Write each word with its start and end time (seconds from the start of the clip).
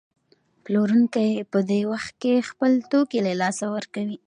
پلورونکی 0.63 1.29
په 1.51 1.59
دې 1.69 1.81
وخت 1.91 2.13
کې 2.21 2.45
خپل 2.49 2.71
توکي 2.89 3.19
له 3.27 3.33
لاسه 3.41 3.65
ورکوي 3.75 4.17